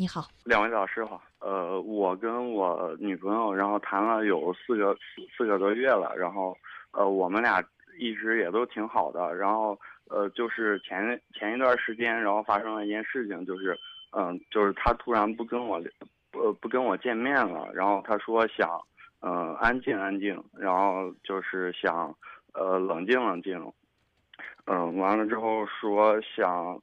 [0.00, 1.20] 你好，两位老师好。
[1.40, 4.96] 呃，我跟我女朋友，然后谈了有四个
[5.36, 6.56] 四个多月了，然后
[6.92, 7.60] 呃，我们俩
[7.98, 9.34] 一直也都挺好的。
[9.34, 9.76] 然后
[10.08, 13.76] 呃，就是前前一段时间，然后发生了一件事情，就是
[14.12, 15.82] 嗯，就是他突然不跟我
[16.30, 18.80] 不不跟我见面了，然后他说想
[19.20, 22.14] 嗯安静安静，然后就是想
[22.54, 23.60] 呃冷静冷静，
[24.66, 26.80] 嗯，完了之后说想。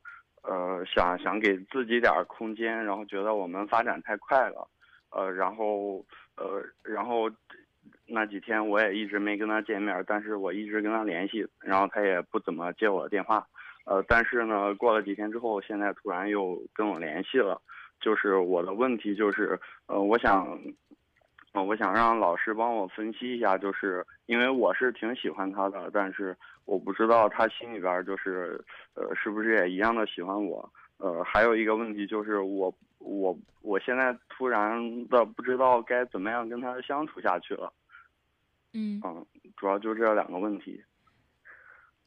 [0.48, 4.68] 呃，想想给自己点空间，然后觉得我们发展太快了，
[5.09, 6.05] 呃，然后
[6.38, 7.30] 呃，然后
[8.08, 13.45] 那几天我也一直没跟他见面，但是我一直跟他联系，然后他也不怎么接我的电话，
[13.85, 17.59] 呃，但是呢，过了几天之后，现在突然又跟我联系了，
[17.99, 20.59] 就是我的问题就是，呃，我想，
[21.55, 26.38] 呃，我想让老师帮我分析一下，就是因为我是挺喜欢他的，但是。
[26.66, 28.59] 我不知道他心里边就是，
[28.96, 30.68] 呃，是不是也一样的喜欢我？
[30.98, 37.72] 呃，还有一个问题就是，我我我现在突然的不知道该怎么样跟他相处下去了。
[38.74, 39.24] 嗯嗯，
[39.55, 40.84] 主要就这两个问题。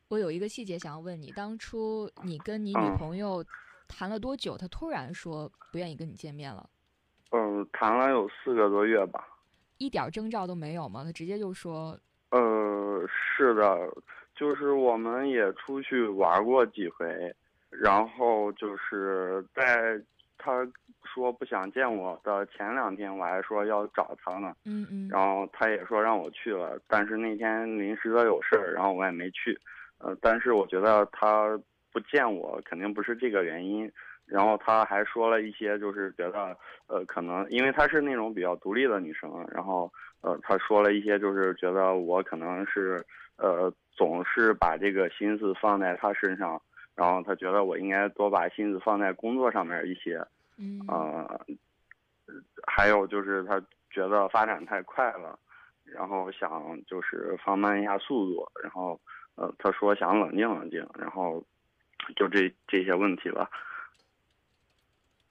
[0.09, 3.45] 我有一个细节想要问你，当初你跟你女朋友
[3.87, 4.59] 谈了多久？
[4.59, 6.69] 她突然说不愿意跟你见面了。
[7.31, 9.25] 嗯，谈了有四个多月吧。
[9.79, 11.03] 一点征兆都没有吗？
[11.05, 11.99] 他直接就说。
[12.31, 13.79] 呃，是的。
[14.35, 17.35] 就是我们也出去玩过几回，
[17.71, 20.01] 然后就是在
[20.37, 20.65] 他
[21.03, 24.55] 说不想见我的前两天，我还说要找他呢。
[24.65, 25.09] 嗯嗯。
[25.09, 29.59] 然后他也说让我去了，但是那天临时的有事儿，然后我也没去。
[29.99, 31.61] 呃，但是我觉得他
[31.93, 33.91] 不见我肯定不是这个原因。
[34.29, 43.05] 然后他还说了一些，就是觉得呃可能因为她是那种比较独立的女生，然后呃他说了一些，就是觉得我可能是
[43.37, 43.73] 呃。
[43.99, 46.63] 总是把这个心思放在她身上，
[46.95, 50.25] 然后她觉得我应该多把心思放在工作上面一些，
[50.57, 51.45] 嗯，呃，
[52.65, 55.37] 还有就是他觉得发展太快了，
[55.85, 59.01] 然后想就是放慢一下速度，然后
[59.35, 61.45] 呃他说想冷静冷静，然后
[62.15, 63.51] 就这这些问题吧。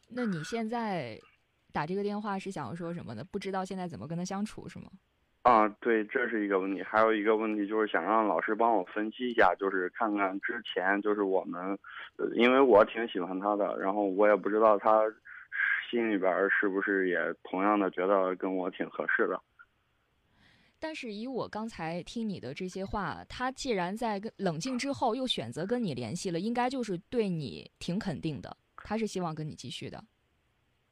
[0.07, 1.19] 那你现在
[1.71, 3.23] 打这个电话是想要说什么呢？
[3.23, 4.85] 不知道现在怎么跟他相处是吗？
[5.43, 6.83] 啊，对，这是一个问题。
[6.83, 11.77] 还有一个问题就是想让老师帮我分析一下，就是看看之前就是我们，
[12.17, 15.03] 呃，因为我挺喜欢他的，然后我也不知道他
[15.89, 19.41] 心里边是不是也同样的觉得跟我挺合适的。
[20.79, 28.57] 但是以我刚才听你的这些话，他既然在跟冷静之后又选择跟你联系了，应该就是对你挺肯定的，
[28.87, 30.01] 他是希望跟你继续的。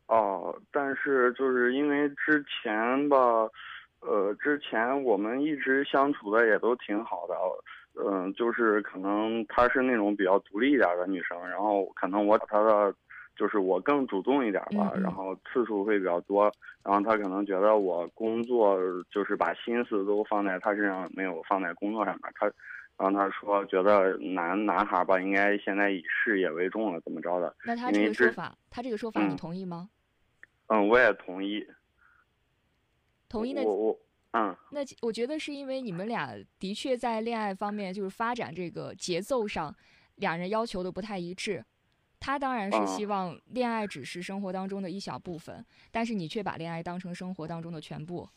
[0.08, 3.18] 哦，但是就是因为之前吧。
[4.02, 7.36] 呃，之前我们一直相处的也都挺好的，
[8.04, 12.94] 嗯，就是可能她是那种比较独立一点的女生，然后可能我找她的
[13.36, 16.52] 就是我更主动一点吧，然后次数会比较多，
[16.84, 18.78] 然后她可能觉得我工作
[19.10, 22.46] 就是把心思都放在她身上，没有放在工作上面，她，
[22.98, 27.56] 然后他说觉得男男孩吧应该现在以事业为重了，怎么着的？
[27.66, 29.90] 那他这个说法，他这个说法你同意吗？
[30.68, 31.66] 嗯，我也同意。
[33.28, 34.00] 同意那，我我
[34.32, 39.76] 嗯，那我觉得是因为你们俩的确在恋爱方面就是发展这个节奏上，
[40.16, 41.64] 两人要求的不太一致。
[42.18, 48.28] 他当然是希望恋爱只是生活当中的一小部分，但是你却把恋爱当成生活当中的全部。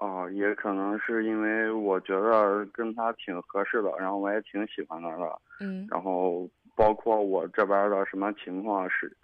[0.00, 5.40] 哦，也可能是因为我觉得跟他挺合适的，然后我也挺喜欢他的。
[5.60, 5.86] 嗯。
[5.90, 9.16] 然后包括我这边的什么情况是，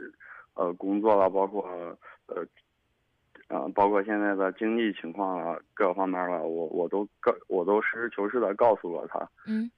[0.55, 1.63] 呃，工作了，包括
[2.27, 2.47] 呃。
[3.49, 9.21] 呃，包括现在的经济情况啊，各方面了，我我都告，我都实事求是的告诉过他。
[9.47, 9.71] 嗯。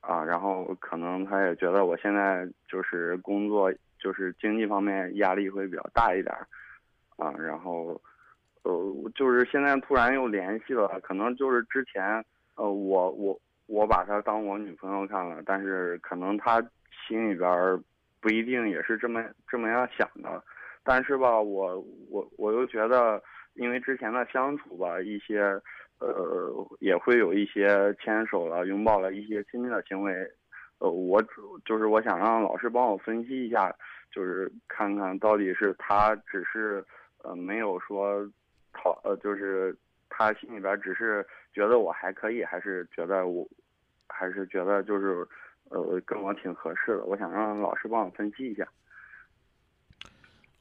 [0.00, 6.32] 啊，然后可能他也觉得我现在就是工作，就是经济方面压力会比较大一点。
[7.16, 8.00] 啊，然后，
[8.62, 12.24] 呃，就是现在突然又联系了，可能就是之前，
[12.56, 16.60] 呃，我我我把她当我女朋友看了，但是可能她
[17.06, 17.82] 心里边
[18.20, 20.42] 不一定也是这么这么样想的。
[20.82, 23.22] 但是吧，我我我又觉得，
[23.54, 25.40] 因为之前的相处吧，一些，
[25.98, 30.12] 呃，也会有一些牵手了、拥抱了一些亲密的行为，
[30.78, 33.74] 呃，我主就是我想让老师帮我分析一下，
[34.10, 36.84] 就是看看到底是他只是，
[37.22, 38.26] 呃，没有说，
[38.72, 39.76] 讨呃，就是
[40.08, 43.48] 他心里边只是觉得我还可以，还是觉得我，
[44.08, 45.26] 还是觉得就是，
[45.70, 47.04] 呃，跟我挺合适的。
[47.04, 48.66] 我想让老师帮我分析一下。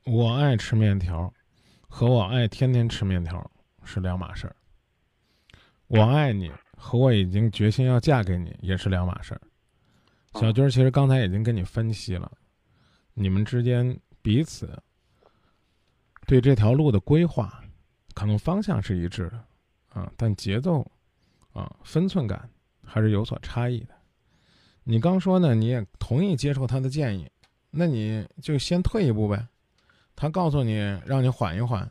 [0.05, 1.31] 我爱吃面条，
[1.87, 3.51] 和我爱天天吃面条
[3.83, 4.55] 是两码事儿。
[5.87, 9.41] 我爱你和我已经决心要嫁给你也是两码事儿。
[10.35, 12.31] 小军其实刚才已经跟你分析了，
[13.13, 14.81] 你们之间彼此
[16.27, 17.63] 对这条路的规划，
[18.19, 19.41] 可能方向是一致的，
[19.93, 20.85] 啊，但节奏，
[21.53, 22.49] 啊，分寸感
[22.83, 23.95] 还是有所差异的。
[24.83, 27.31] 你刚说呢，你也同意接受他的建议，
[27.71, 29.47] 那你就先退一步呗。
[30.17, 30.73] 他告诉你
[31.05, 31.89] 让你缓一缓，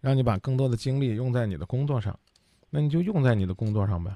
[0.00, 2.18] 让你把更多的精力用在你的工作上，
[2.70, 4.12] 那你就用在你的工作上呗。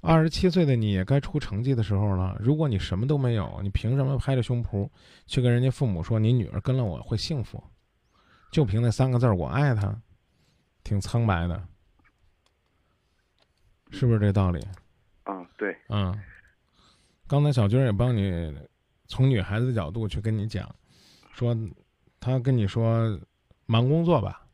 [0.00, 2.36] 二十七岁的你也该出成绩的时候了。
[2.38, 4.88] 如果你什么都没有，你凭什么拍着胸脯
[5.26, 7.60] 去跟人家父母说你女儿跟了我会幸福？
[8.52, 10.00] 就凭那三个字儿“我爱她”，
[10.84, 11.62] 挺苍白的，
[13.90, 14.60] 是不是这道理？
[15.24, 15.76] 嗯，对。
[15.88, 16.18] 嗯，
[17.26, 18.54] 刚才小军也帮你
[19.06, 20.74] 从女孩子的角度去跟你讲，
[21.32, 21.56] 说。
[22.24, 23.18] 他跟你说
[23.66, 24.46] 忙工作吧，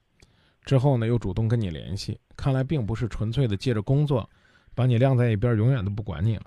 [0.65, 4.27] 之后呢又主动跟你联系，看来并不是纯粹的借着工作
[4.75, 6.47] 把你晾在一边，永远都不管你了。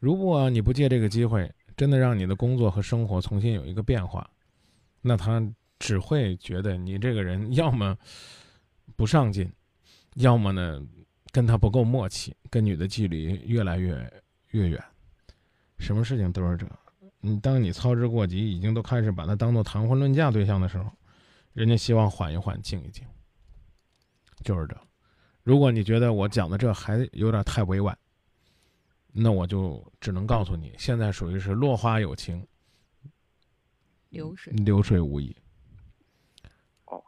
[0.00, 4.28] 如果你不借这个机会，真的让你的工作和生活重新有一个变化，
[5.00, 5.40] 那他
[5.78, 7.96] 只会觉得你这个人 要么
[8.96, 9.50] 不上进，
[10.14, 10.86] 要么呢
[11.30, 14.82] 跟他不够默契，跟女的距离越来越越远。
[15.78, 16.66] 什么事情都是这。
[17.20, 20.90] 你当你操之过急，已经都开始把他当做谈婚论嫁对象的时候，
[21.52, 23.04] 人家希望缓一缓，静一静。
[24.44, 24.76] 就是这。
[25.42, 27.96] 如果你觉得我讲的这还有点太委婉，
[29.12, 32.46] 那我就只能告诉你，现在属于是落花有情，
[34.10, 35.34] 流水流水无意。
[36.84, 37.02] 哦，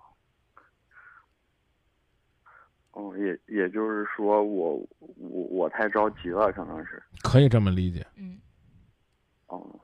[3.00, 4.76] 哦，也也就是说，我
[5.17, 7.02] 我我太着急了，可能是。
[7.23, 8.06] 可以这么理解。
[8.19, 8.38] 嗯。
[9.47, 9.81] 哦。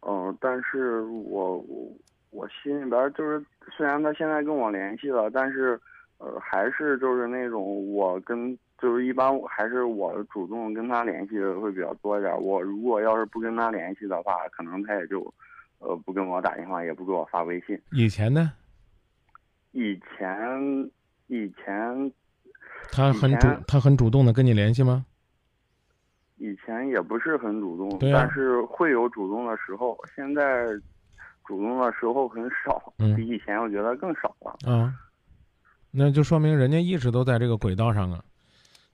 [0.00, 1.92] 嗯，但是我我
[2.30, 3.44] 我心里边就是，
[3.76, 5.78] 虽然他现在跟我联系了，但是，
[6.16, 12.42] 呃，还是就是那种我跟就是一般还是我主动跟他联系的会比较多一点。
[12.42, 15.20] 我如果要是不跟他联系的话，可能他也就，
[15.78, 17.78] 呃，不跟我打电话，也不给我发微信。
[17.92, 18.52] 以前呢？
[19.72, 20.90] 以前
[21.34, 22.12] 以前，
[22.92, 25.04] 他很主他很主动的跟你联系吗？
[26.36, 29.98] 以前也不是很主动，但是会有主动的时候。
[30.14, 30.66] 现在
[31.44, 34.72] 主动的时候很少，比以前我觉得更少了。
[34.72, 34.94] 啊，
[35.90, 38.22] 那就说明人家一直都在这个轨道上啊，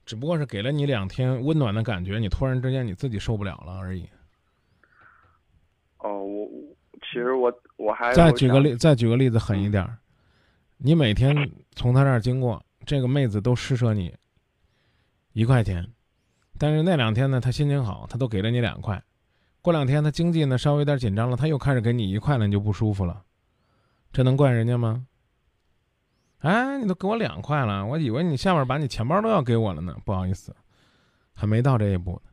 [0.07, 4.09] 只不过是给了你两天温暖的感觉，你突然之间你自己受不了了而已。
[5.99, 6.49] 哦，我
[7.03, 9.87] 其实我我还再举个例，再举个例子狠一点，
[10.83, 11.37] 你每天
[11.73, 14.17] 从他那儿经过，这个妹子都施舍你
[15.33, 15.87] 一块钱。
[16.59, 19.03] 但是那两天呢，他心情好，他都给了你两块。
[19.61, 23.23] 过两天他经济呢稍微有点紧张了，他又开始给你一块了，你就不舒服了。
[24.11, 25.07] 这能怪人家吗？
[26.39, 29.95] 哎，你都给我两块了，我以为你下面把你钱包都要给我了呢。
[30.07, 30.57] 不好意思，
[31.35, 32.31] 还没到这一步呢。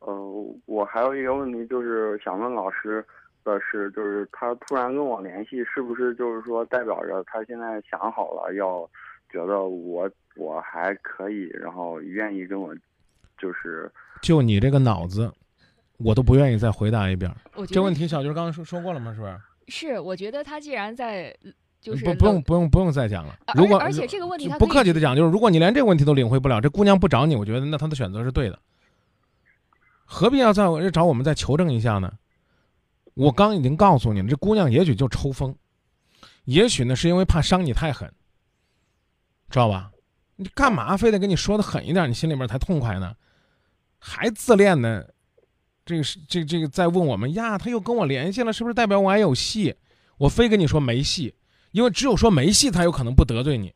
[0.00, 3.06] 呃，我还有一个问题，就是想问老师
[3.44, 8.88] 的是，就是他突然跟我联系，是不是就是说代表着他现在想好了，要
[9.30, 10.10] 觉得我？
[10.36, 12.72] 我还可以，然后愿意跟我，
[13.36, 13.90] 就是
[14.22, 15.30] 就你这个脑子，
[15.98, 17.30] 我都不愿意再回答一遍。
[17.66, 19.12] 这问题小军刚刚说说过了吗？
[19.12, 19.36] 是不是？
[19.66, 21.36] 是，我觉得他既然在，
[21.80, 23.34] 就是不不用不用不用再讲了。
[23.56, 28.58] 如果而且这个问题他不客气的讲，就是如果你连这个问题都领会不了，这姑娘不找你，我觉得那她的选择是对的。
[30.04, 32.12] 何必要再找我们再求证一下呢？
[33.20, 35.54] 我刚已经告诉你了，这姑娘也许就抽风，
[36.44, 38.10] 也许呢是因为怕伤你太狠，
[39.50, 39.90] 知道吧？
[40.36, 43.14] 你干嘛非得跟你说的狠一点，你心里面才痛快呢？
[43.98, 45.04] 还自恋呢？
[45.84, 47.58] 这个是这这个在问我们呀？
[47.58, 49.76] 他又跟我联系了，是不是代表我还有戏？
[50.16, 51.34] 我非跟你说没戏，
[51.72, 53.74] 因为只有说没戏才有可能不得罪你。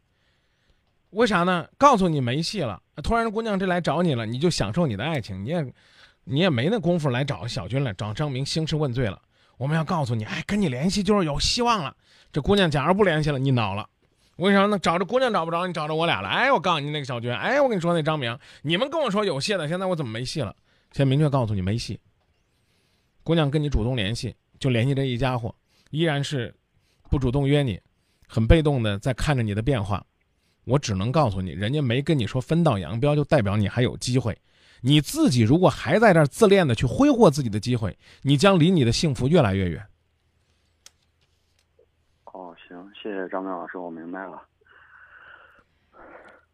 [1.10, 1.68] 为啥呢？
[1.76, 5.74] 告诉你没戏了，突然姑娘这来找你了，你就享受你的爱情，你也
[6.24, 9.20] 你也没那功夫来找小军了，找张明兴师问罪了。
[9.56, 11.96] 我们要告诉你，哎，跟你联系就是有希望了。
[12.32, 13.88] 这姑娘假如不联系了，你恼了。
[14.36, 14.76] 为啥呢？
[14.78, 16.28] 找着姑娘找不着，你找着我俩了。
[16.28, 20.54] 哎，我告诉你那个小娟，哎，我跟你说那张明，你们跟我说有戏的，现在我怎么没戏了？
[20.90, 22.00] 先明确告诉你没戏。
[23.22, 25.54] 姑娘跟你主动联系，就联系这一家伙，
[25.90, 26.52] 依然是
[27.08, 27.80] 不主动约你，
[28.26, 30.04] 很被动的在看着你的变化。
[30.64, 34.36] 我只能告诉你，人家没跟你说分道扬镳，就代表你还有机会。
[34.86, 39.82] 你自己如果还在这儿自恋的去挥霍自己的机会，你将离你的幸福越来越远。
[42.24, 44.42] 哦行，谢谢张明老师，我明白了。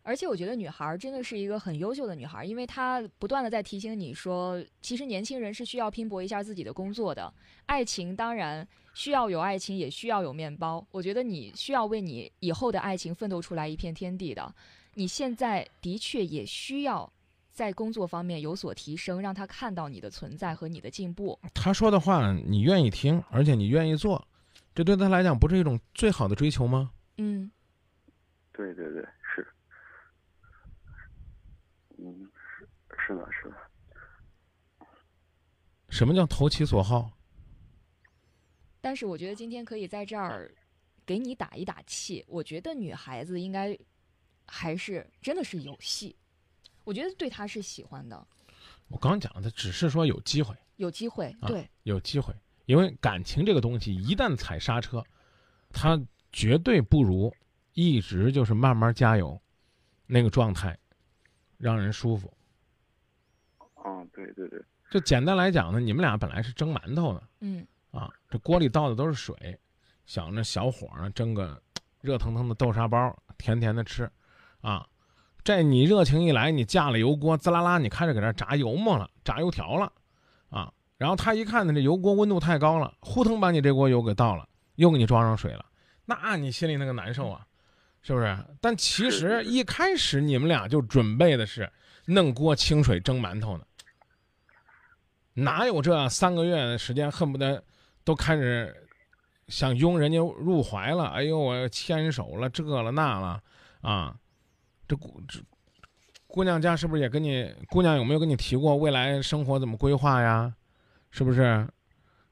[0.02, 7.32] 而且我觉得女孩真的是一个很优秀的女孩，因为她不断的在提醒你说，其实年轻人是需要拼搏一下自己的工作的。
[7.66, 10.86] 爱情当然需要有爱情，也需要有面包。
[10.92, 14.54] 我觉得你需要为你以后的爱情奋斗出来一片天地的。
[14.94, 17.12] 你现在的确也需要
[17.60, 21.38] 在工作方面有所提升，让他看到你的存在和你的进步。
[21.52, 24.26] 他说的话你愿意听，而且你愿意做，
[24.74, 26.90] 这对他来讲不是一种最好的追求吗？
[27.18, 27.50] 嗯，
[28.50, 29.46] 对对对，是，
[31.98, 32.30] 嗯，
[32.96, 34.86] 是是的，是的。
[35.90, 37.10] 什么叫投其所好？
[38.80, 40.50] 但是我觉得今天可以在这儿
[41.04, 42.24] 给你打一打气。
[42.26, 43.78] 我觉得女孩子应该
[44.46, 46.16] 还是真的是有戏，
[46.84, 48.26] 我觉得对他是喜欢的，
[48.88, 52.34] 我刚讲的只是说有机会，有机会，啊对，有机会，
[52.66, 55.04] 因为感情这个东西一旦踩刹车，
[55.70, 56.00] 他
[56.32, 57.34] 绝对不如
[57.74, 59.40] 一直就是慢慢加油
[60.06, 60.78] 那个状态
[61.58, 62.32] 让人舒服。
[63.74, 67.66] 啊，对对对，就简单来讲呢，你们俩本来是蒸馒头的嗯。
[67.90, 69.58] 啊，这锅里倒的都是水，
[70.06, 71.60] 想着小火呢蒸个
[72.00, 74.08] 热腾腾的豆沙包，甜甜的吃，
[74.60, 74.86] 啊，
[75.50, 79.92] 这你热情一来，你架了油锅，滋啦啦，你开始搁这炸油沫了，炸油条了，
[80.48, 85.66] 啊，然后他一看呢，这油锅温度太高了，呼腾把你这锅油给倒了，又给你装上水了，
[86.04, 87.44] 那你心里那个难受啊，
[88.00, 88.38] 是不是？
[88.60, 91.68] 但其实一开始你们俩就准备的是
[92.04, 93.64] 弄锅清水蒸馒头呢。
[95.32, 97.60] 哪有这三个月的时间，恨不得
[98.04, 98.72] 都开始
[99.48, 101.06] 想拥人家入怀了？
[101.06, 103.42] 哎呦，我牵手了，这了那了
[103.80, 104.14] 啊！
[104.90, 105.38] 这姑这
[106.26, 110.52] 姑娘家是不是也跟你姑娘有没有跟你提过未来生活怎么规划呀？
[111.12, 111.64] 是不是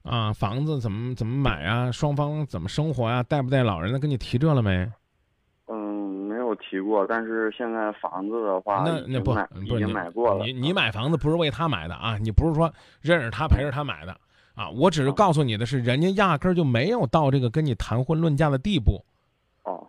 [0.03, 0.33] 啊？
[0.33, 1.93] 房子怎么怎么买啊？
[1.93, 3.23] 双方怎么生活呀？
[3.23, 3.99] 带不带老人的？
[4.01, 4.91] 跟你提这了没？
[5.69, 5.77] 嗯，
[6.27, 10.45] 没有提过，但是现在房子的话那那不已经买过了。
[10.45, 14.13] 你你买房子不是为他买的啊，你不是说认识他陪着他买的
[14.57, 19.05] 啊，我只是哦告诉你的是，人家压根儿就没有到这个跟你谈婚论嫁的地步，
[19.63, 19.87] 哦，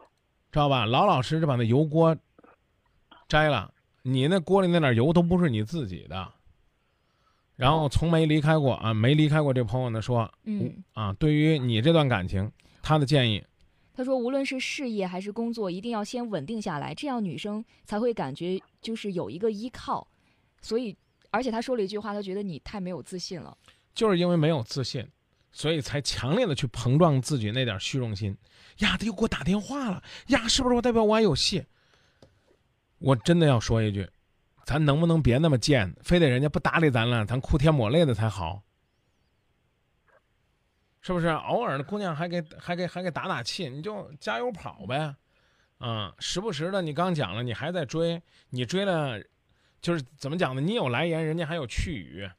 [0.52, 0.86] 知道吧？
[0.86, 2.16] 老老实实把那油锅
[3.30, 3.72] 摘了，
[4.02, 6.34] 你那锅里那点油都不是你自己的，
[7.56, 9.54] 然后从没离开过啊，没离开过。
[9.54, 13.42] 这朋友呢说嗯，啊，对于你这段感情，他的建议
[13.94, 20.08] 他说无论是事业还是工作，一定要先稳定下来，这样女生才会感觉就是有一个依靠。
[20.62, 20.96] 所以，
[21.30, 23.56] 而且他说了一句话，他觉得你太没有自信了。
[23.94, 25.06] 就是因为没有自信，
[25.52, 28.36] 所以才强烈的去膨胀自己那点虚荣心。
[28.80, 31.66] 呀，他又给我打电话了，呀，是不是我代表我还有戏？
[33.00, 34.08] 我真的要说一句，
[34.66, 38.62] 咱能不能别那么贱，非得人家不搭理咱了，咱哭天抹泪的才好？
[41.02, 41.30] 是不是？
[41.30, 45.16] 偶尔的姑娘还给还给还给打打气，你就加油跑呗，
[45.78, 49.18] 啊、时不时的你刚讲了，你还在追，你追了，
[49.82, 50.62] 就是怎么讲呢？
[50.62, 52.30] 你有来言，人家还有去语，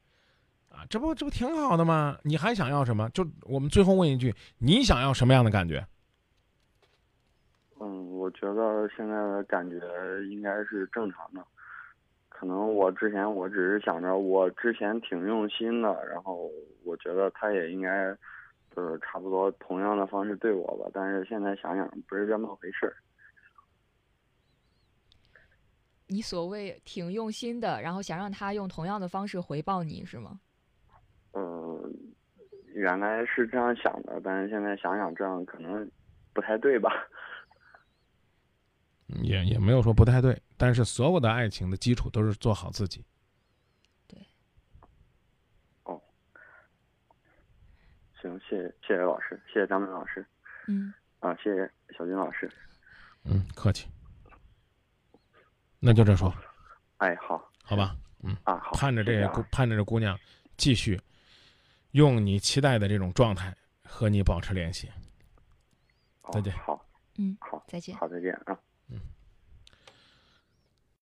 [0.69, 2.19] 啊，这不这不挺好的吗？
[2.21, 3.09] 你还想要什么？
[3.09, 5.85] 就我们最后问一句，你想要什么样的感觉？
[7.79, 9.79] 嗯，觉得现在的感觉
[10.29, 11.45] 应该是正常的。
[12.29, 16.49] 可能我之前我只是想着我之前挺用心的，然后
[16.83, 18.11] 我觉得他也应该，
[18.75, 20.89] 就是，差不多同样的方式对我吧。
[20.93, 22.95] 但是现在想想不是这么回事儿。
[26.07, 30.39] 你所谓挺用心的，然后想让他用同样的方式回报你，是吗？
[31.33, 31.93] 嗯，
[32.73, 35.89] 原来是这样想的，但是现在想想这样可能
[36.33, 36.91] 不太对吧？
[39.21, 43.03] 也也没有说不太对，但是所有的爱情的基础都是做好自己。
[44.07, 44.17] 对。
[45.83, 46.01] 哦
[48.21, 50.25] 行，谢谢谢谢老师，谢谢张明老师
[50.67, 52.49] 嗯，啊，谢谢小军老师。
[53.23, 53.87] 嗯，客气。
[55.79, 56.33] 那就这说，
[56.97, 57.95] 哎，好好吧？
[58.23, 60.17] 嗯，啊，好，盼着这姑盼着这姑娘
[60.55, 61.01] 继续
[61.91, 64.89] 用你期待的这种状态和你保持联系。
[66.31, 66.85] 再见好，
[67.17, 67.97] 嗯好，再见。
[67.97, 68.57] 好，再见啊。
[68.91, 69.20] 嗯。